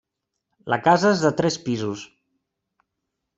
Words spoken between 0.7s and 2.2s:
La casa és de tres pisos.